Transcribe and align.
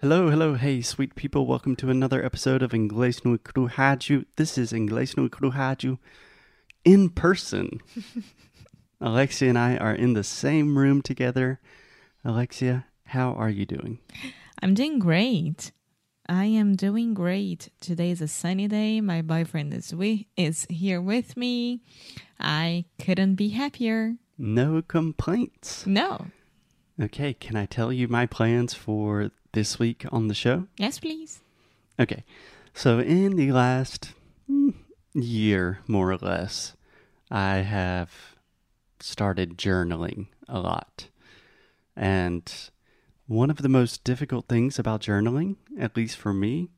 Hello, 0.00 0.30
hello, 0.30 0.54
hey, 0.54 0.80
sweet 0.80 1.14
people. 1.14 1.44
Welcome 1.44 1.76
to 1.76 1.90
another 1.90 2.24
episode 2.24 2.62
of 2.62 2.70
Inglês 2.70 3.22
no 3.22 3.36
Crujaju. 3.36 4.24
This 4.36 4.56
is 4.56 4.72
Inglês 4.72 5.14
no 5.14 5.28
Crujaju 5.28 5.98
in 6.86 7.10
person. 7.10 7.82
Alexia 9.02 9.50
and 9.50 9.58
I 9.58 9.76
are 9.76 9.94
in 9.94 10.14
the 10.14 10.24
same 10.24 10.78
room 10.78 11.02
together. 11.02 11.60
Alexia, 12.24 12.86
how 13.08 13.32
are 13.32 13.50
you 13.50 13.66
doing? 13.66 13.98
I'm 14.62 14.72
doing 14.72 15.00
great. 15.00 15.70
I 16.26 16.46
am 16.46 16.76
doing 16.76 17.12
great. 17.12 17.68
Today 17.82 18.10
is 18.10 18.22
a 18.22 18.28
sunny 18.28 18.68
day. 18.68 19.02
My 19.02 19.20
boyfriend 19.20 19.74
is 19.74 19.94
we 19.94 20.28
is 20.34 20.66
here 20.70 21.02
with 21.02 21.36
me. 21.36 21.82
I 22.38 22.86
couldn't 22.98 23.34
be 23.34 23.50
happier. 23.50 24.14
No 24.38 24.80
complaints. 24.80 25.86
No. 25.86 26.28
Okay, 26.98 27.34
can 27.34 27.54
I 27.54 27.66
tell 27.66 27.92
you 27.92 28.08
my 28.08 28.24
plans 28.24 28.72
for 28.72 29.30
this 29.52 29.78
week 29.78 30.04
on 30.12 30.28
the 30.28 30.34
show? 30.34 30.66
Yes, 30.76 30.98
please. 30.98 31.40
Okay, 31.98 32.24
so 32.74 32.98
in 32.98 33.36
the 33.36 33.52
last 33.52 34.12
mm, 34.50 34.74
year, 35.14 35.80
more 35.86 36.10
or 36.10 36.16
less, 36.16 36.74
I 37.30 37.56
have 37.58 38.36
started 39.00 39.58
journaling 39.58 40.28
a 40.48 40.60
lot. 40.60 41.08
And 41.96 42.52
one 43.26 43.50
of 43.50 43.58
the 43.58 43.68
most 43.68 44.04
difficult 44.04 44.48
things 44.48 44.78
about 44.78 45.02
journaling, 45.02 45.56
at 45.78 45.96
least 45.96 46.16
for 46.16 46.32
me, 46.32 46.70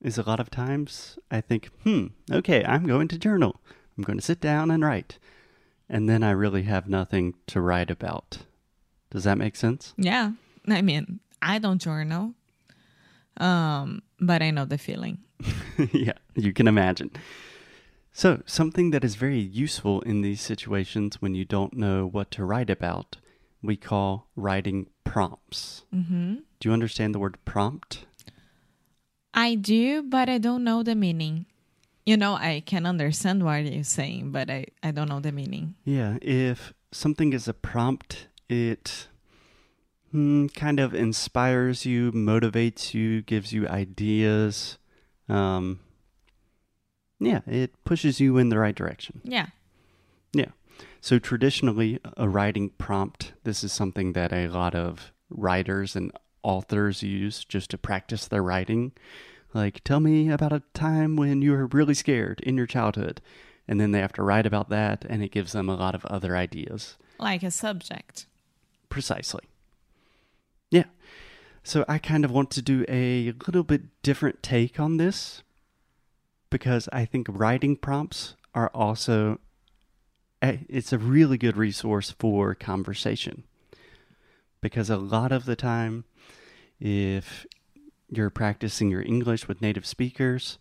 is 0.00 0.18
a 0.18 0.22
lot 0.22 0.40
of 0.40 0.50
times 0.50 1.18
I 1.30 1.40
think, 1.40 1.70
hmm, 1.84 2.06
okay, 2.30 2.64
I'm 2.64 2.86
going 2.86 3.08
to 3.08 3.18
journal. 3.18 3.60
I'm 3.96 4.04
going 4.04 4.18
to 4.18 4.24
sit 4.24 4.40
down 4.40 4.70
and 4.70 4.84
write. 4.84 5.18
And 5.88 6.08
then 6.08 6.22
I 6.22 6.30
really 6.30 6.62
have 6.62 6.88
nothing 6.88 7.34
to 7.48 7.60
write 7.60 7.90
about. 7.90 8.38
Does 9.10 9.24
that 9.24 9.38
make 9.38 9.56
sense? 9.56 9.94
Yeah. 9.96 10.32
I 10.66 10.80
mean, 10.80 11.20
I 11.42 11.58
don't 11.58 11.80
journal. 11.80 12.34
Um, 13.38 14.02
but 14.20 14.42
I 14.42 14.50
know 14.50 14.64
the 14.64 14.78
feeling. 14.78 15.18
yeah, 15.92 16.12
you 16.34 16.52
can 16.52 16.68
imagine. 16.68 17.10
So, 18.12 18.42
something 18.44 18.90
that 18.90 19.04
is 19.04 19.14
very 19.14 19.40
useful 19.40 20.02
in 20.02 20.20
these 20.20 20.40
situations 20.40 21.20
when 21.20 21.34
you 21.34 21.44
don't 21.44 21.74
know 21.74 22.06
what 22.06 22.30
to 22.32 22.44
write 22.44 22.68
about, 22.68 23.16
we 23.62 23.76
call 23.76 24.28
writing 24.36 24.90
prompts. 25.04 25.84
Mm-hmm. 25.94 26.34
Do 26.60 26.68
you 26.68 26.72
understand 26.72 27.14
the 27.14 27.18
word 27.18 27.38
prompt? 27.44 28.04
I 29.32 29.54
do, 29.54 30.02
but 30.02 30.28
I 30.28 30.36
don't 30.38 30.62
know 30.62 30.82
the 30.82 30.94
meaning. 30.94 31.46
You 32.04 32.18
know, 32.18 32.34
I 32.34 32.62
can 32.66 32.84
understand 32.84 33.44
what 33.44 33.64
you're 33.64 33.84
saying, 33.84 34.30
but 34.30 34.50
I, 34.50 34.66
I 34.82 34.90
don't 34.90 35.08
know 35.08 35.20
the 35.20 35.32
meaning. 35.32 35.74
Yeah, 35.84 36.18
if 36.20 36.74
something 36.90 37.32
is 37.32 37.48
a 37.48 37.54
prompt, 37.54 38.26
it 38.48 39.08
hmm, 40.12 40.46
kind 40.48 40.78
of 40.78 40.94
inspires 40.94 41.84
you, 41.84 42.12
motivates 42.12 42.94
you, 42.94 43.22
gives 43.22 43.52
you 43.52 43.66
ideas. 43.66 44.78
Um, 45.28 45.80
yeah, 47.18 47.40
it 47.46 47.72
pushes 47.84 48.20
you 48.20 48.38
in 48.38 48.48
the 48.48 48.58
right 48.58 48.74
direction. 48.74 49.20
Yeah. 49.24 49.46
Yeah. 50.32 50.50
So, 51.00 51.18
traditionally, 51.18 52.00
a 52.16 52.28
writing 52.28 52.70
prompt, 52.70 53.32
this 53.44 53.64
is 53.64 53.72
something 53.72 54.12
that 54.12 54.32
a 54.32 54.48
lot 54.48 54.74
of 54.74 55.12
writers 55.30 55.96
and 55.96 56.12
authors 56.42 57.02
use 57.02 57.44
just 57.44 57.70
to 57.70 57.78
practice 57.78 58.26
their 58.26 58.42
writing. 58.42 58.92
Like, 59.54 59.82
tell 59.84 60.00
me 60.00 60.30
about 60.30 60.52
a 60.52 60.62
time 60.74 61.16
when 61.16 61.42
you 61.42 61.52
were 61.52 61.66
really 61.66 61.94
scared 61.94 62.40
in 62.40 62.56
your 62.56 62.66
childhood. 62.66 63.20
And 63.68 63.80
then 63.80 63.92
they 63.92 64.00
have 64.00 64.12
to 64.14 64.22
write 64.22 64.46
about 64.46 64.70
that, 64.70 65.04
and 65.08 65.22
it 65.22 65.30
gives 65.30 65.52
them 65.52 65.68
a 65.68 65.76
lot 65.76 65.94
of 65.94 66.04
other 66.06 66.36
ideas. 66.36 66.96
Like 67.18 67.42
a 67.44 67.50
subject. 67.50 68.26
Precisely. 68.88 69.44
So 71.62 71.84
I 71.88 71.98
kind 71.98 72.24
of 72.24 72.30
want 72.30 72.50
to 72.52 72.62
do 72.62 72.84
a 72.88 73.32
little 73.46 73.62
bit 73.62 74.02
different 74.02 74.42
take 74.42 74.80
on 74.80 74.96
this 74.96 75.42
because 76.50 76.88
I 76.92 77.04
think 77.04 77.26
writing 77.30 77.76
prompts 77.76 78.34
are 78.54 78.70
also 78.74 79.38
it's 80.42 80.92
a 80.92 80.98
really 80.98 81.38
good 81.38 81.56
resource 81.56 82.10
for 82.18 82.54
conversation. 82.56 83.44
Because 84.60 84.90
a 84.90 84.96
lot 84.96 85.30
of 85.30 85.44
the 85.44 85.54
time 85.54 86.04
if 86.80 87.46
you're 88.08 88.30
practicing 88.30 88.90
your 88.90 89.02
English 89.02 89.46
with 89.46 89.62
native 89.62 89.86
speakers, 89.86 90.58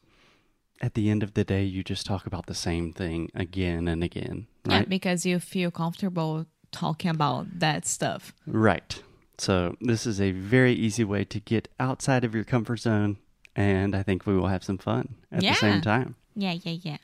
at 0.82 0.94
the 0.94 1.10
end 1.10 1.24
of 1.24 1.34
the 1.34 1.44
day 1.44 1.64
you 1.64 1.84
just 1.84 2.06
talk 2.06 2.26
about 2.28 2.46
the 2.46 2.54
same 2.54 2.94
thing 2.94 3.30
again 3.34 3.88
and 3.88 4.04
again, 4.04 4.48
Yeah, 4.68 4.86
because 4.86 5.26
you 5.26 5.40
feel 5.40 5.72
comfortable 5.72 6.46
talking 6.72 7.12
about 7.12 7.60
that 7.60 7.86
stuff. 7.88 8.34
Right. 8.46 9.02
So, 9.38 9.76
this 9.82 10.06
is 10.06 10.22
a 10.22 10.32
very 10.32 10.74
easy 10.74 11.04
way 11.04 11.24
to 11.26 11.40
get 11.40 11.68
outside 11.80 12.24
of 12.24 12.36
your 12.36 12.44
comfort 12.44 12.78
zone, 12.78 13.18
and 13.56 13.96
I 13.96 14.04
think 14.04 14.26
we 14.26 14.36
will 14.36 14.48
have 14.48 14.64
some 14.64 14.78
fun 14.78 15.16
at 15.32 15.42
the 15.42 15.54
same 15.54 15.82
time. 15.82 16.16
Yeah, 16.36 16.54
yeah, 16.64 16.78
yeah. 16.82 16.98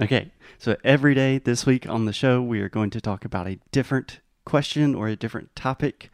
Okay, 0.00 0.32
so 0.58 0.76
every 0.82 1.14
day 1.14 1.38
this 1.38 1.66
week 1.66 1.88
on 1.88 2.04
the 2.04 2.12
show, 2.12 2.42
we 2.42 2.60
are 2.60 2.68
going 2.68 2.90
to 2.90 3.00
talk 3.00 3.24
about 3.24 3.46
a 3.46 3.60
different 3.70 4.18
question 4.44 4.94
or 4.94 5.06
a 5.06 5.14
different 5.14 5.54
topic. 5.54 6.10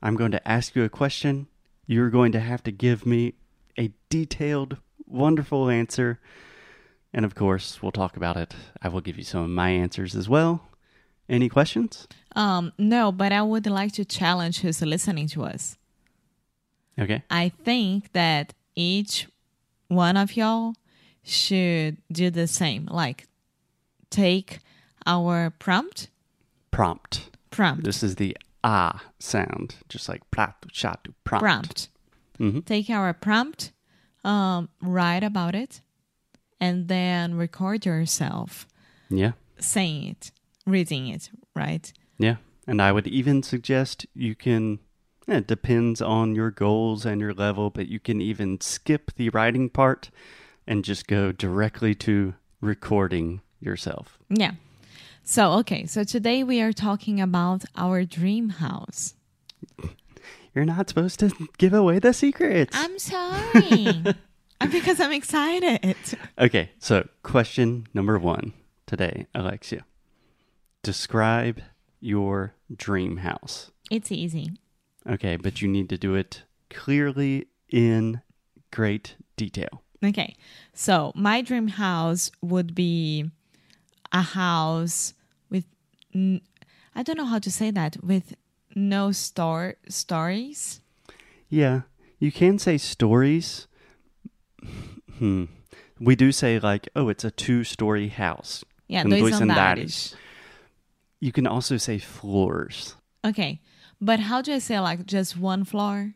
I'm 0.00 0.14
going 0.14 0.30
to 0.30 0.48
ask 0.48 0.76
you 0.76 0.84
a 0.84 0.88
question. 0.88 1.48
You're 1.86 2.10
going 2.10 2.30
to 2.32 2.40
have 2.40 2.62
to 2.62 2.70
give 2.70 3.04
me 3.04 3.34
a 3.76 3.92
detailed, 4.08 4.76
wonderful 5.06 5.68
answer. 5.68 6.20
And 7.12 7.24
of 7.24 7.34
course, 7.34 7.82
we'll 7.82 7.92
talk 7.92 8.16
about 8.16 8.36
it. 8.36 8.54
I 8.82 8.88
will 8.88 9.00
give 9.00 9.18
you 9.18 9.24
some 9.24 9.42
of 9.42 9.50
my 9.50 9.70
answers 9.70 10.14
as 10.14 10.28
well. 10.28 10.68
Any 11.28 11.48
questions? 11.48 12.06
Um, 12.36 12.72
no, 12.78 13.10
but 13.12 13.32
I 13.32 13.42
would 13.42 13.66
like 13.66 13.92
to 13.94 14.04
challenge 14.04 14.60
who's 14.60 14.80
listening 14.82 15.28
to 15.28 15.44
us. 15.44 15.76
Okay. 16.98 17.22
I 17.30 17.48
think 17.64 18.12
that 18.12 18.54
each 18.74 19.26
one 19.88 20.16
of 20.16 20.36
y'all 20.36 20.74
should 21.24 21.96
do 22.12 22.30
the 22.30 22.46
same. 22.46 22.86
Like 22.86 23.26
take 24.10 24.58
our 25.06 25.50
prompt, 25.58 26.08
Prompt. 26.70 27.30
prompt, 27.50 27.84
This 27.84 28.02
is 28.02 28.16
the 28.16 28.36
ah 28.64 29.02
sound, 29.18 29.76
just 29.88 30.08
like 30.08 30.28
prato, 30.30 30.68
chato, 30.72 31.12
prompt. 31.24 31.42
prompt. 31.44 31.88
Mhm. 32.38 32.64
Take 32.64 32.90
our 32.90 33.12
prompt, 33.14 33.72
um, 34.24 34.68
write 34.82 35.22
about 35.24 35.54
it, 35.54 35.80
and 36.60 36.88
then 36.88 37.34
record 37.34 37.86
yourself 37.86 38.66
Yeah, 39.08 39.32
saying 39.58 40.04
it, 40.04 40.30
reading 40.66 41.08
it, 41.08 41.30
right? 41.54 41.92
Yeah. 42.18 42.36
And 42.66 42.82
I 42.82 42.92
would 42.92 43.06
even 43.06 43.42
suggest 43.42 44.06
you 44.14 44.34
can, 44.34 44.80
eh, 45.26 45.38
it 45.38 45.46
depends 45.46 46.02
on 46.02 46.34
your 46.34 46.50
goals 46.50 47.06
and 47.06 47.20
your 47.20 47.32
level, 47.32 47.70
but 47.70 47.88
you 47.88 47.98
can 47.98 48.20
even 48.20 48.60
skip 48.60 49.12
the 49.16 49.30
writing 49.30 49.70
part 49.70 50.10
and 50.66 50.84
just 50.84 51.06
go 51.06 51.32
directly 51.32 51.94
to 51.94 52.34
recording 52.60 53.40
yourself. 53.60 54.18
Yeah. 54.28 54.52
So, 55.24 55.52
okay, 55.60 55.86
so 55.86 56.04
today 56.04 56.42
we 56.42 56.60
are 56.60 56.72
talking 56.72 57.20
about 57.20 57.64
our 57.76 58.04
dream 58.04 58.48
house. 58.50 59.14
You're 60.54 60.64
not 60.64 60.88
supposed 60.88 61.20
to 61.20 61.30
give 61.58 61.72
away 61.72 61.98
the 61.98 62.12
secrets. 62.12 62.76
I'm 62.76 62.98
sorry. 62.98 64.04
because 64.70 65.00
I'm 65.00 65.12
excited. 65.12 65.96
Okay, 66.38 66.70
so 66.78 67.08
question 67.22 67.86
number 67.94 68.18
one 68.18 68.52
today, 68.86 69.26
Alexia. 69.34 69.84
Describe 70.82 71.60
your 72.00 72.54
dream 72.74 73.18
house. 73.18 73.70
It's 73.90 74.12
easy. 74.12 74.52
Okay, 75.08 75.36
but 75.36 75.62
you 75.62 75.68
need 75.68 75.88
to 75.88 75.98
do 75.98 76.14
it 76.14 76.42
clearly 76.70 77.46
in 77.70 78.20
great 78.70 79.16
detail. 79.36 79.82
Okay. 80.04 80.36
So, 80.74 81.12
my 81.14 81.40
dream 81.42 81.68
house 81.68 82.30
would 82.42 82.74
be 82.74 83.30
a 84.12 84.22
house 84.22 85.14
with 85.50 85.64
n- 86.14 86.40
I 86.94 87.02
don't 87.02 87.16
know 87.16 87.24
how 87.26 87.38
to 87.40 87.50
say 87.50 87.70
that 87.70 87.96
with 88.02 88.34
no 88.74 89.10
stor- 89.12 89.76
stories. 89.88 90.80
Yeah, 91.48 91.82
you 92.18 92.30
can 92.30 92.58
say 92.58 92.78
stories. 92.78 93.66
Hmm. 95.18 95.44
We 96.00 96.14
do 96.14 96.30
say 96.32 96.58
like, 96.60 96.88
oh, 96.94 97.08
it's 97.08 97.24
a 97.24 97.30
two-story 97.30 98.08
house. 98.08 98.64
Yeah, 98.86 99.02
Com 99.02 99.10
dois 99.10 99.20
dois 99.30 99.40
andares. 99.40 99.78
andares. 99.78 100.14
You 101.20 101.32
can 101.32 101.46
also 101.46 101.76
say 101.76 101.98
floors. 101.98 102.94
Okay. 103.24 103.60
But 104.00 104.20
how 104.20 104.42
do 104.42 104.52
I 104.54 104.58
say 104.58 104.78
like 104.78 105.06
just 105.06 105.36
one 105.36 105.64
floor? 105.64 106.14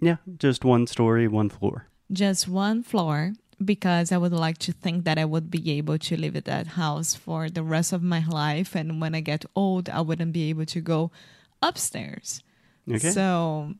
Yeah, 0.00 0.16
just 0.38 0.64
one 0.64 0.86
story, 0.86 1.28
one 1.28 1.48
floor. 1.50 1.86
Just 2.10 2.48
one 2.48 2.82
floor 2.82 3.34
because 3.64 4.10
I 4.10 4.16
would 4.16 4.32
like 4.32 4.58
to 4.58 4.72
think 4.72 5.04
that 5.04 5.18
I 5.18 5.24
would 5.24 5.50
be 5.50 5.70
able 5.78 5.98
to 5.98 6.16
live 6.16 6.34
at 6.34 6.46
that 6.46 6.66
house 6.68 7.14
for 7.14 7.48
the 7.48 7.62
rest 7.62 7.92
of 7.92 8.02
my 8.02 8.24
life 8.26 8.74
and 8.74 9.00
when 9.00 9.14
I 9.14 9.20
get 9.20 9.44
old 9.54 9.88
I 9.88 10.00
wouldn't 10.00 10.32
be 10.32 10.48
able 10.50 10.66
to 10.66 10.80
go 10.80 11.12
upstairs. 11.62 12.42
Okay, 12.90 13.10
So 13.10 13.74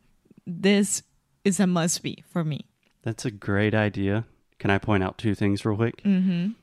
this 0.46 1.02
is 1.44 1.58
a 1.58 1.66
must 1.66 2.02
be 2.02 2.22
for 2.31 2.44
me. 2.44 2.66
that's 3.02 3.25
a 3.25 3.31
great 3.32 3.75
idea. 3.75 4.25
Can 4.60 4.70
I 4.70 4.78
point 4.78 5.02
out 5.02 5.19
two 5.19 5.34
things 5.34 5.64
real 5.64 5.76
quick? 5.76 6.02
Mhm. 6.05 6.55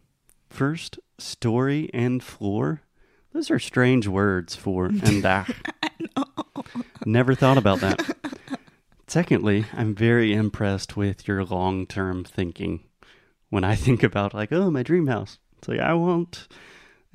First, 0.50 1.00
story 1.18 1.90
and 1.94 2.24
floor. 2.24 2.82
Those 3.34 3.52
are 3.52 3.60
strange 3.60 4.08
words 4.08 4.56
for 4.56 4.86
and 4.88 5.02
andar. 5.02 5.54
Never 7.06 7.36
thought 7.36 7.58
about 7.58 7.80
that. 7.80 8.16
Secondly, 9.08 9.66
I'm 9.74 9.96
very 9.96 10.34
impressed 10.34 10.96
with 10.96 11.28
your 11.28 11.44
long 11.44 11.88
term 11.88 12.24
thinking. 12.24 12.84
When 13.50 13.64
I 13.64 13.76
think 13.76 14.04
about, 14.04 14.36
like, 14.36 14.52
oh, 14.52 14.70
my 14.70 14.84
dream 14.84 15.08
house, 15.08 15.40
it's 15.58 15.68
like, 15.68 15.80
I 15.80 15.94
want 15.94 16.48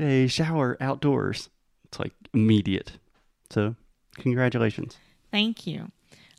a 0.00 0.26
shower 0.26 0.76
outdoors. 0.80 1.48
It's 1.84 2.00
like 2.00 2.12
immediate. 2.32 2.92
So, 3.50 3.76
congratulations. 4.16 4.96
Thank 5.30 5.66
you. 5.66 5.92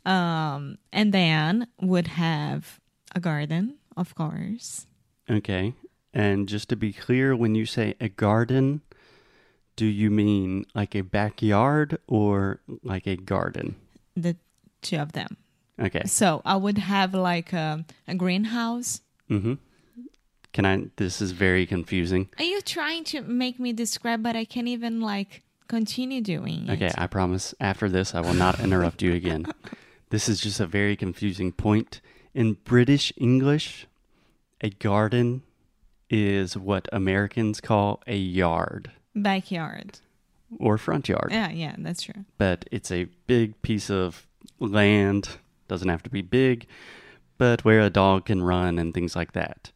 Um, 0.04 0.76
and 0.92 1.12
then 1.12 1.66
would 1.80 2.08
have 2.08 2.78
a 3.14 3.20
garden, 3.20 3.78
of 3.96 4.14
course. 4.14 4.86
Okay. 5.30 5.72
And 6.12 6.48
just 6.48 6.68
to 6.68 6.76
be 6.76 6.92
clear, 6.92 7.34
when 7.34 7.54
you 7.54 7.66
say 7.66 7.94
a 8.00 8.08
garden, 8.08 8.82
do 9.76 9.86
you 9.86 10.10
mean 10.10 10.64
like 10.74 10.94
a 10.94 11.02
backyard 11.02 11.98
or 12.06 12.60
like 12.82 13.06
a 13.06 13.16
garden? 13.16 13.76
The 14.16 14.36
two 14.82 14.96
of 14.96 15.12
them. 15.12 15.36
Okay. 15.78 16.02
So 16.06 16.40
I 16.44 16.56
would 16.56 16.78
have 16.78 17.14
like 17.14 17.52
a, 17.52 17.84
a 18.08 18.14
greenhouse. 18.14 19.02
Mm-hmm. 19.30 19.54
Can 20.52 20.64
I? 20.64 20.86
This 20.96 21.20
is 21.20 21.32
very 21.32 21.66
confusing. 21.66 22.30
Are 22.38 22.44
you 22.44 22.62
trying 22.62 23.04
to 23.04 23.20
make 23.20 23.60
me 23.60 23.74
describe, 23.74 24.22
but 24.22 24.34
I 24.36 24.46
can't 24.46 24.68
even 24.68 25.02
like 25.02 25.42
continue 25.68 26.22
doing 26.22 26.66
it? 26.66 26.72
Okay, 26.72 26.90
I 26.96 27.06
promise 27.06 27.54
after 27.60 27.90
this 27.90 28.14
I 28.14 28.20
will 28.20 28.34
not 28.34 28.58
interrupt 28.60 29.02
you 29.02 29.12
again. 29.12 29.46
This 30.08 30.28
is 30.28 30.40
just 30.40 30.60
a 30.60 30.66
very 30.66 30.94
confusing 30.94 31.50
point. 31.50 32.00
In 32.32 32.58
British 32.64 33.12
English, 33.16 33.88
a 34.60 34.70
garden 34.70 35.42
is 36.08 36.56
what 36.56 36.88
Americans 36.92 37.60
call 37.60 38.00
a 38.06 38.16
yard 38.16 38.92
Backyard. 39.16 39.98
or 40.60 40.78
front 40.78 41.08
yard. 41.08 41.30
Yeah, 41.32 41.50
yeah, 41.50 41.74
that's 41.78 42.02
true. 42.02 42.24
but 42.38 42.66
it's 42.70 42.92
a 42.92 43.06
big 43.26 43.60
piece 43.62 43.90
of 43.90 44.26
land. 44.60 45.38
Doesn't 45.68 45.88
have 45.88 46.02
to 46.04 46.10
be 46.10 46.22
big, 46.22 46.66
but 47.38 47.64
where 47.64 47.80
a 47.80 47.90
dog 47.90 48.26
can 48.26 48.42
run 48.42 48.78
and 48.78 48.94
things 48.94 49.16
like 49.16 49.32
that. 49.32 49.72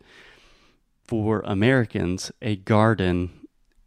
For 1.03 1.41
Americans, 1.45 2.31
a 2.41 2.55
garden 2.55 3.31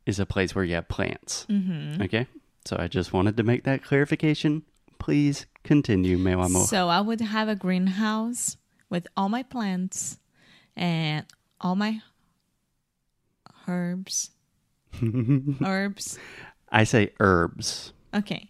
is 0.06 0.20
a 0.20 0.26
place 0.26 0.54
where 0.54 0.66
you 0.66 0.76
have 0.76 0.90
plants. 0.90 1.46
Mm-hmm. 1.50 2.02
Okay? 2.02 2.28
So 2.66 2.76
I 2.78 2.90
just 2.90 3.14
wanted 3.14 3.38
to 3.38 3.44
make 3.44 3.64
that 3.64 3.82
clarification. 3.82 4.64
Please 5.00 5.46
continue, 5.64 6.18
meu 6.18 6.42
amor. 6.42 6.66
So 6.66 6.90
I 6.90 7.00
would 7.00 7.22
have 7.22 7.48
a 7.48 7.56
greenhouse 7.56 8.58
with 8.90 9.08
all 9.16 9.30
my 9.30 9.44
plants 9.44 10.20
and 10.76 11.26
all 11.62 11.76
my 11.76 12.02
herbs. 13.68 14.32
herbs. 15.66 16.18
I 16.70 16.84
say 16.84 17.12
herbs. 17.20 17.94
Okay. 18.14 18.50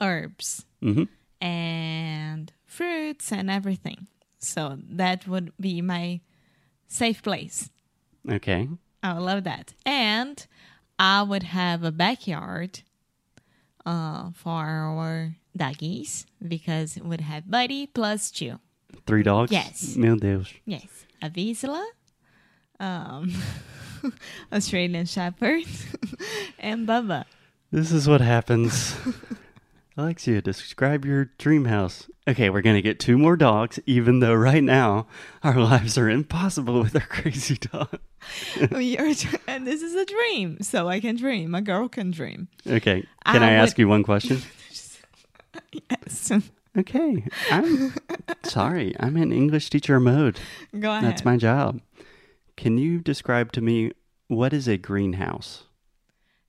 Herbs. 0.00 0.64
hmm 0.80 1.04
and 1.40 2.52
fruits 2.66 3.32
and 3.32 3.50
everything. 3.50 4.06
So 4.38 4.78
that 4.90 5.26
would 5.26 5.52
be 5.58 5.80
my 5.82 6.20
safe 6.86 7.22
place. 7.22 7.70
Okay. 8.30 8.68
I 9.02 9.14
would 9.14 9.22
love 9.22 9.44
that. 9.44 9.74
And 9.86 10.46
I 10.98 11.22
would 11.22 11.44
have 11.44 11.82
a 11.82 11.90
backyard 11.92 12.80
uh, 13.86 14.30
for 14.34 14.50
our 14.50 15.36
doggies 15.56 16.26
because 16.46 16.96
it 16.96 17.04
would 17.04 17.22
have 17.22 17.50
Buddy 17.50 17.86
plus 17.86 18.30
two. 18.30 18.60
Three 19.06 19.22
dogs? 19.22 19.50
Yes. 19.50 19.96
Meu 19.96 20.16
Deus. 20.16 20.52
Yes. 20.66 21.06
A 21.22 21.30
um, 22.80 23.32
Australian 24.52 25.06
Shepherd, 25.06 25.64
and 26.58 26.86
Bubba. 26.86 27.24
This 27.70 27.92
is 27.92 28.08
what 28.08 28.20
happens. 28.20 28.96
Alexia, 29.96 30.40
describe 30.40 31.04
your 31.04 31.26
dream 31.38 31.66
house. 31.66 32.08
Okay, 32.26 32.48
we're 32.48 32.62
going 32.62 32.76
to 32.76 32.82
get 32.82 33.00
two 33.00 33.18
more 33.18 33.36
dogs, 33.36 33.78
even 33.86 34.20
though 34.20 34.34
right 34.34 34.62
now 34.62 35.06
our 35.42 35.56
lives 35.56 35.98
are 35.98 36.08
impossible 36.08 36.80
with 36.80 36.94
our 36.94 37.02
crazy 37.02 37.56
dog. 37.56 37.98
We 38.70 38.96
are 38.98 39.12
and 39.46 39.66
this 39.66 39.82
is 39.82 39.94
a 39.94 40.04
dream, 40.04 40.58
so 40.62 40.88
I 40.88 41.00
can 41.00 41.16
dream. 41.16 41.54
A 41.54 41.60
girl 41.60 41.88
can 41.88 42.10
dream. 42.12 42.48
Okay, 42.66 43.04
can 43.26 43.42
I, 43.42 43.50
I 43.50 43.52
ask 43.52 43.78
you 43.78 43.88
one 43.88 44.02
question? 44.02 44.42
Yes. 45.90 46.32
Okay, 46.78 47.24
I'm 47.50 47.92
sorry. 48.44 48.94
I'm 49.00 49.16
in 49.16 49.32
English 49.32 49.70
teacher 49.70 49.98
mode. 49.98 50.38
Go 50.78 50.92
ahead. 50.92 51.04
That's 51.04 51.24
my 51.24 51.36
job. 51.36 51.80
Can 52.60 52.76
you 52.76 53.00
describe 53.00 53.52
to 53.52 53.62
me 53.62 53.92
what 54.28 54.52
is 54.52 54.68
a 54.68 54.76
greenhouse? 54.76 55.64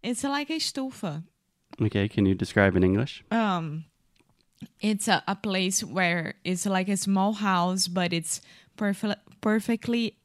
It's 0.04 0.26
like 0.26 0.50
a 0.50 0.60
stufa. 0.60 1.24
Okay, 1.82 2.10
can 2.10 2.26
you 2.26 2.36
describe 2.36 2.76
in 2.76 2.84
English? 2.84 3.24
Um, 3.32 3.86
it's 4.82 5.08
a, 5.08 5.24
a 5.26 5.36
place 5.36 5.86
where 5.86 6.34
it's 6.44 6.66
like 6.66 6.90
a 6.90 6.98
small 6.98 7.32
house, 7.34 7.88
but 7.88 8.12
it's 8.12 8.42
perfe- 8.78 9.16
perfectly 9.40 10.18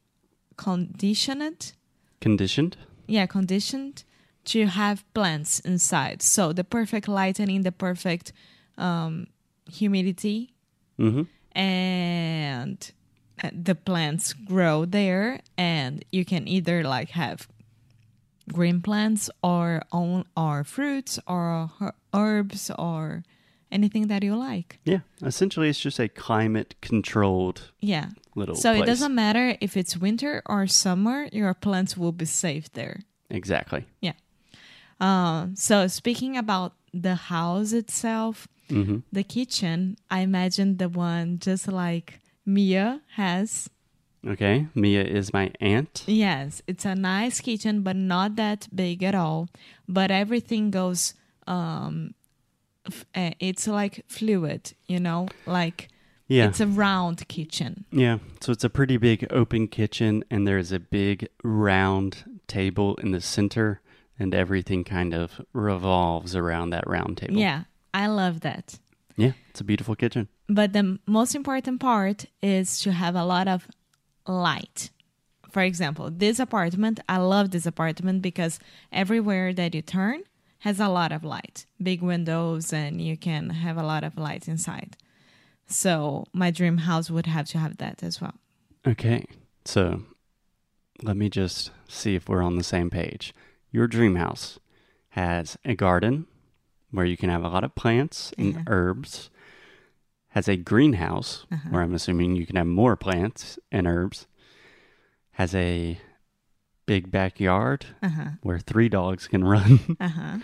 conditioned. 0.57 1.73
Conditioned? 2.21 2.77
Yeah, 3.07 3.27
conditioned 3.27 4.03
to 4.47 4.67
have 4.67 5.05
plants 5.15 5.61
inside. 5.61 6.21
So 6.21 6.53
the 6.53 6.65
perfect 6.65 7.07
lighting, 7.07 7.63
the 7.63 7.71
perfect 7.73 8.33
um, 8.77 9.29
humidity, 9.71 10.51
Mm-hmm. 10.99 11.23
and 11.57 12.91
the 13.53 13.75
plants 13.75 14.33
grow 14.33 14.85
there. 14.85 15.41
And 15.59 16.05
you 16.13 16.25
can 16.25 16.47
either 16.49 16.83
like 16.85 17.11
have 17.11 17.49
green 18.53 18.81
plants 18.81 19.29
or 19.43 19.83
on 19.93 20.25
or 20.37 20.65
fruits 20.65 21.19
or 21.27 21.71
her- 21.79 21.95
herbs 22.15 22.71
or 22.79 23.23
anything 23.73 24.07
that 24.07 24.23
you 24.23 24.37
like. 24.37 24.79
Yeah, 24.85 25.01
essentially 25.23 25.69
it's 25.69 25.81
just 25.81 25.99
a 25.99 26.09
climate 26.09 26.77
controlled 26.81 27.73
Yeah. 27.81 28.11
little 28.37 28.55
So 28.55 28.71
place. 28.73 28.83
it 28.83 28.87
doesn't 28.87 29.15
matter 29.15 29.57
if 29.61 29.77
it's 29.77 29.97
winter 29.97 30.43
or 30.47 30.67
summer, 30.69 31.29
your 31.33 31.53
plants 31.55 31.97
will 31.97 32.13
be 32.13 32.25
safe 32.27 32.73
there. 32.73 33.01
Exactly. 33.29 33.85
Yeah. 34.01 34.13
Uh, 35.01 35.49
so 35.55 35.89
speaking 35.89 36.37
about 36.37 36.75
the 36.95 37.15
house 37.17 37.73
itself, 37.73 38.47
Mm-hmm. 38.69 38.99
the 39.13 39.23
kitchen, 39.23 39.97
I 40.11 40.21
imagine 40.21 40.79
the 40.79 40.89
one 40.89 41.39
just 41.39 41.69
like 41.69 42.19
Mia 42.47 43.01
has. 43.17 43.69
Okay, 44.27 44.67
Mia 44.75 45.05
is 45.05 45.33
my 45.33 45.53
aunt. 45.61 46.03
Yes, 46.07 46.63
it's 46.67 46.85
a 46.85 46.95
nice 46.95 47.41
kitchen, 47.41 47.83
but 47.83 47.97
not 47.97 48.37
that 48.37 48.69
big 48.75 49.03
at 49.03 49.15
all. 49.15 49.49
But 49.89 50.11
everything 50.11 50.71
goes. 50.71 51.15
Um, 51.47 52.15
f- 52.87 53.05
uh, 53.15 53.31
it's 53.39 53.69
like 53.69 54.05
fluid, 54.09 54.73
you 54.89 54.99
know, 54.99 55.29
like 55.47 55.89
Yeah. 56.29 56.49
it's 56.49 56.59
a 56.61 56.67
round 56.67 57.29
kitchen. 57.29 57.85
Yeah, 57.93 58.19
so 58.41 58.51
it's 58.53 58.65
a 58.65 58.69
pretty 58.71 58.97
big 58.97 59.27
open 59.31 59.69
kitchen, 59.69 60.25
and 60.31 60.45
there's 60.47 60.73
a 60.73 60.81
big 60.81 61.29
round 61.45 62.25
table 62.49 62.97
in 62.97 63.13
the 63.13 63.21
center, 63.21 63.81
and 64.19 64.35
everything 64.35 64.83
kind 64.83 65.15
of 65.15 65.41
revolves 65.53 66.35
around 66.35 66.71
that 66.71 66.85
round 66.89 67.19
table. 67.19 67.39
Yeah, 67.39 67.65
I 67.95 68.09
love 68.09 68.41
that. 68.41 68.81
Yeah, 69.17 69.33
it's 69.51 69.61
a 69.61 69.65
beautiful 69.65 69.97
kitchen. 69.97 70.29
But 70.49 70.73
the 70.73 70.99
most 71.07 71.35
important 71.35 71.81
part 71.81 72.27
is 72.43 72.81
to 72.81 72.93
have 72.93 73.17
a 73.17 73.25
lot 73.25 73.49
of 73.49 73.67
light. 74.27 74.91
For 75.51 75.63
example, 75.63 76.11
this 76.11 76.39
apartment, 76.39 77.01
I 77.09 77.17
love 77.17 77.51
this 77.51 77.67
apartment 77.67 78.21
because 78.21 78.59
everywhere 78.93 79.55
that 79.55 79.75
you 79.75 79.83
turn 79.83 80.23
has 80.61 80.81
a 80.81 80.89
lot 80.89 81.13
of 81.13 81.25
light, 81.25 81.65
big 81.83 82.03
windows, 82.03 82.73
and 82.73 83.01
you 83.01 83.17
can 83.17 83.51
have 83.51 83.79
a 83.79 83.83
lot 83.83 84.05
of 84.05 84.19
light 84.19 84.49
inside. 84.49 84.97
So, 85.67 86.27
my 86.33 86.51
dream 86.51 86.79
house 86.79 87.11
would 87.11 87.27
have 87.27 87.47
to 87.49 87.59
have 87.59 87.79
that 87.79 88.03
as 88.03 88.21
well. 88.21 88.35
Okay, 88.87 89.27
so 89.65 90.03
let 91.03 91.17
me 91.17 91.29
just 91.29 91.71
see 91.89 92.15
if 92.15 92.29
we're 92.29 92.43
on 92.43 92.57
the 92.57 92.65
same 92.65 92.91
page. 92.91 93.35
Your 93.71 93.87
dream 93.87 94.17
house 94.17 94.59
has 95.11 95.57
a 95.65 95.75
garden 95.75 96.27
where 96.97 97.05
you 97.07 97.17
can 97.17 97.29
have 97.31 97.45
a 97.45 97.49
lot 97.49 97.63
of 97.63 97.75
plants 97.75 98.33
and 98.39 98.57
Uh-huh. 98.57 98.65
herbs, 98.67 99.31
has 100.29 100.49
a 100.49 100.57
greenhouse 100.57 101.47
Uh-huh. 101.53 101.69
where 101.71 101.83
I'm 101.83 101.95
assuming 101.95 102.35
you 102.37 102.47
can 102.47 102.57
have 102.57 102.67
more 102.67 102.97
plants 102.97 103.59
and 103.71 103.87
herbs, 103.87 104.27
has 105.33 105.55
a 105.55 106.01
big 106.87 107.11
backyard 107.11 107.87
Uh 108.03 108.09
huh. 108.09 108.31
where 108.43 108.59
three 108.59 108.89
dogs 108.89 109.29
can 109.29 109.45
run. 109.45 109.97
Uh 110.01 110.09
huh. 110.09 110.39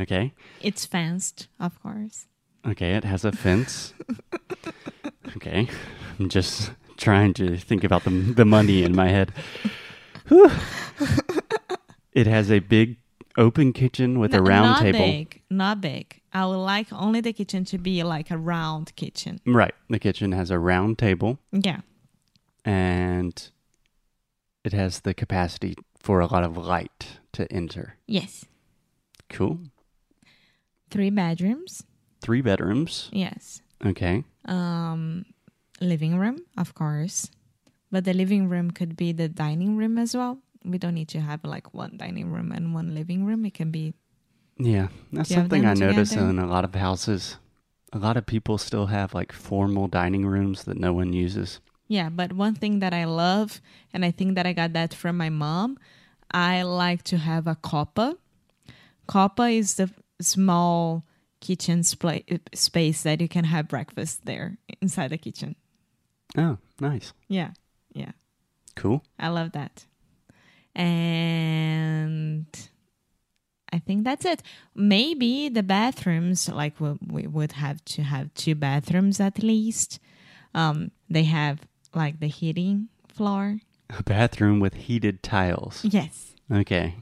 okay. 0.00 0.32
It's 0.60 0.86
fenced, 0.86 1.48
of 1.60 1.80
course. 1.82 2.26
Okay, 2.66 2.92
it 2.96 3.04
has 3.04 3.24
a 3.24 3.32
fence. 3.32 3.92
okay. 5.36 5.68
I'm 6.18 6.28
just 6.28 6.72
trying 6.96 7.34
to 7.34 7.56
think 7.58 7.84
about 7.84 8.04
the 8.04 8.10
the 8.10 8.44
money 8.46 8.82
in 8.82 8.94
my 8.96 9.08
head. 9.08 9.32
It 12.12 12.26
has 12.26 12.50
a 12.50 12.60
big 12.60 12.96
open 13.36 13.72
kitchen 13.72 14.18
with 14.18 14.34
a 14.34 14.42
round 14.42 14.66
not 14.70 14.80
table. 14.82 14.98
big, 14.98 15.42
not 15.50 15.80
big. 15.80 16.20
I 16.32 16.46
would 16.46 16.56
like 16.56 16.92
only 16.92 17.20
the 17.20 17.32
kitchen 17.32 17.64
to 17.66 17.78
be 17.78 18.02
like 18.02 18.30
a 18.30 18.38
round 18.38 18.94
kitchen. 18.96 19.40
Right. 19.46 19.74
The 19.88 19.98
kitchen 19.98 20.32
has 20.32 20.50
a 20.50 20.58
round 20.58 20.98
table 20.98 21.38
Yeah. 21.52 21.80
and 22.64 23.50
it 24.64 24.72
has 24.72 25.00
the 25.00 25.14
capacity 25.14 25.74
for 25.98 26.20
a 26.20 26.26
lot 26.26 26.44
of 26.44 26.56
light 26.56 27.18
to 27.32 27.50
enter. 27.52 27.94
Yes. 28.06 28.44
Cool. 29.28 29.58
Three 30.90 31.10
bedrooms. 31.10 31.84
Three 32.20 32.40
bedrooms. 32.42 33.08
Yes. 33.12 33.60
Okay. 33.84 34.24
Um, 34.46 35.24
living 35.80 36.18
room, 36.18 36.38
of 36.56 36.74
course, 36.74 37.30
but 37.90 38.04
the 38.04 38.14
living 38.14 38.48
room 38.48 38.70
could 38.70 38.96
be 38.96 39.12
the 39.12 39.28
dining 39.28 39.76
room 39.76 39.98
as 39.98 40.16
well. 40.16 40.38
We 40.70 40.78
don't 40.78 40.94
need 40.94 41.08
to 41.08 41.20
have 41.20 41.44
like 41.44 41.72
one 41.74 41.96
dining 41.96 42.30
room 42.30 42.52
and 42.52 42.74
one 42.74 42.94
living 42.94 43.24
room. 43.24 43.44
It 43.44 43.54
can 43.54 43.70
be 43.70 43.94
Yeah, 44.58 44.88
that's 45.12 45.28
Do 45.28 45.34
you 45.34 45.40
have 45.40 45.50
something 45.50 45.66
I 45.66 45.74
notice 45.74 46.12
in 46.12 46.38
a 46.38 46.46
lot 46.46 46.64
of 46.64 46.74
houses. 46.74 47.38
A 47.92 47.98
lot 47.98 48.16
of 48.16 48.26
people 48.26 48.58
still 48.58 48.86
have 48.86 49.14
like 49.14 49.32
formal 49.32 49.86
dining 49.88 50.26
rooms 50.26 50.64
that 50.64 50.76
no 50.76 50.92
one 50.92 51.12
uses. 51.12 51.60
Yeah, 51.88 52.08
but 52.08 52.32
one 52.32 52.54
thing 52.54 52.80
that 52.80 52.92
I 52.92 53.04
love, 53.04 53.60
and 53.92 54.04
I 54.04 54.10
think 54.10 54.34
that 54.34 54.46
I 54.46 54.52
got 54.52 54.72
that 54.72 54.92
from 54.92 55.16
my 55.16 55.30
mom, 55.30 55.78
I 56.32 56.62
like 56.62 57.04
to 57.04 57.18
have 57.18 57.46
a 57.46 57.54
copa. 57.54 58.16
Copa 59.06 59.44
is 59.44 59.74
the 59.74 59.90
small 60.20 61.04
kitchen 61.40 61.84
space 61.84 63.02
that 63.02 63.20
you 63.20 63.28
can 63.28 63.44
have 63.44 63.68
breakfast 63.68 64.24
there 64.24 64.58
inside 64.82 65.10
the 65.10 65.18
kitchen. 65.18 65.54
Oh, 66.36 66.58
nice. 66.80 67.12
Yeah, 67.28 67.50
yeah, 67.92 68.12
Cool. 68.74 69.02
I 69.18 69.28
love 69.28 69.52
that. 69.52 69.86
And 70.76 72.46
I 73.72 73.78
think 73.78 74.04
that's 74.04 74.26
it. 74.26 74.42
Maybe 74.74 75.48
the 75.48 75.62
bathrooms, 75.62 76.48
like 76.48 76.78
we, 76.78 76.98
we 77.06 77.26
would 77.26 77.52
have 77.52 77.82
to 77.86 78.02
have 78.02 78.32
two 78.34 78.54
bathrooms 78.54 79.18
at 79.18 79.42
least. 79.42 79.98
Um, 80.54 80.90
they 81.08 81.24
have 81.24 81.60
like 81.94 82.20
the 82.20 82.28
heating 82.28 82.88
floor. 83.08 83.60
A 83.90 84.02
bathroom 84.02 84.60
with 84.60 84.74
heated 84.74 85.22
tiles. 85.22 85.84
Yes. 85.84 86.34
Okay. 86.52 86.96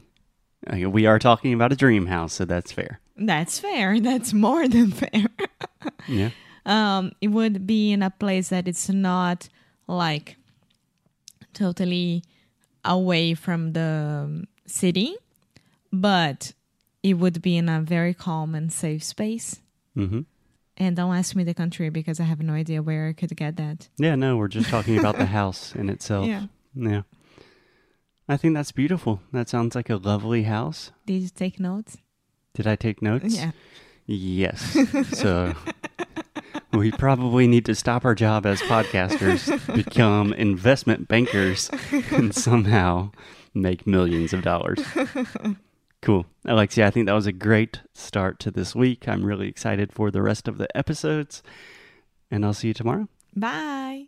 Okay, 0.67 0.85
We 0.85 1.05
are 1.05 1.19
talking 1.19 1.53
about 1.53 1.73
a 1.73 1.75
dream 1.75 2.07
house, 2.07 2.33
so 2.33 2.45
that's 2.45 2.71
fair. 2.71 2.99
That's 3.17 3.59
fair. 3.59 3.99
That's 4.01 4.33
more 4.33 4.67
than 4.67 4.91
fair. 4.91 5.27
Yeah. 6.07 6.31
um, 6.65 7.11
it 7.21 7.27
would 7.27 7.67
be 7.67 7.91
in 7.91 8.01
a 8.01 8.09
place 8.09 8.49
that 8.49 8.67
it's 8.67 8.89
not 8.89 9.47
like 9.87 10.37
totally 11.53 12.23
away 12.85 13.33
from 13.33 13.73
the 13.73 14.23
um, 14.25 14.47
city, 14.65 15.15
but 15.91 16.53
it 17.03 17.15
would 17.15 17.41
be 17.41 17.57
in 17.57 17.69
a 17.69 17.81
very 17.81 18.13
calm 18.13 18.55
and 18.55 18.71
safe 18.71 19.03
space. 19.03 19.59
Mm-hmm. 19.97 20.21
And 20.77 20.95
don't 20.95 21.15
ask 21.15 21.35
me 21.35 21.43
the 21.43 21.53
country 21.53 21.89
because 21.89 22.19
I 22.19 22.23
have 22.23 22.41
no 22.41 22.53
idea 22.53 22.81
where 22.81 23.07
I 23.07 23.13
could 23.13 23.35
get 23.35 23.55
that. 23.57 23.87
Yeah, 23.97 24.15
no, 24.15 24.35
we're 24.37 24.49
just 24.49 24.69
talking 24.69 24.99
about 24.99 25.17
the 25.17 25.25
house 25.25 25.73
in 25.73 25.89
itself. 25.89 26.27
Yeah. 26.27 26.47
Yeah. 26.75 27.03
I 28.27 28.37
think 28.37 28.55
that's 28.55 28.71
beautiful. 28.71 29.21
That 29.31 29.47
sounds 29.47 29.75
like 29.75 29.89
a 29.89 29.95
lovely 29.95 30.43
house. 30.43 30.91
Did 31.05 31.21
you 31.21 31.29
take 31.29 31.59
notes? 31.59 31.97
Did 32.53 32.67
I 32.67 32.75
take 32.75 33.01
notes? 33.01 33.35
Yeah. 33.35 33.51
Yes. 34.05 34.77
so 35.17 35.53
we 36.75 36.91
probably 36.91 37.47
need 37.47 37.65
to 37.65 37.75
stop 37.75 38.05
our 38.05 38.15
job 38.15 38.45
as 38.45 38.61
podcasters, 38.61 39.75
become 39.75 40.33
investment 40.33 41.07
bankers, 41.07 41.69
and 42.11 42.33
somehow 42.33 43.11
make 43.53 43.87
millions 43.87 44.33
of 44.33 44.41
dollars. 44.41 44.79
Cool. 46.01 46.25
Alexia, 46.45 46.85
I 46.85 46.91
think 46.91 47.07
that 47.07 47.13
was 47.13 47.25
a 47.25 47.31
great 47.31 47.81
start 47.93 48.39
to 48.41 48.51
this 48.51 48.75
week. 48.75 49.07
I'm 49.07 49.25
really 49.25 49.47
excited 49.47 49.91
for 49.91 50.11
the 50.11 50.21
rest 50.21 50.47
of 50.47 50.57
the 50.57 50.67
episodes, 50.77 51.41
and 52.29 52.45
I'll 52.45 52.53
see 52.53 52.67
you 52.67 52.73
tomorrow. 52.75 53.07
Bye. 53.35 54.07